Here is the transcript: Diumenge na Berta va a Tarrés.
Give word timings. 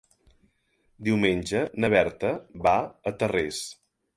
Diumenge 1.09 1.61
na 1.85 1.91
Berta 1.97 2.33
va 2.67 2.75
a 3.13 3.15
Tarrés. 3.21 3.65